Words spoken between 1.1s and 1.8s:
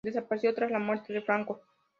de Franco.